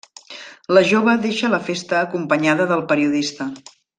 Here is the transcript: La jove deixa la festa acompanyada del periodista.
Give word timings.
La 0.77 0.81
jove 0.91 1.13
deixa 1.25 1.51
la 1.55 1.59
festa 1.69 2.01
acompanyada 2.05 2.69
del 2.73 2.83
periodista. 2.95 3.51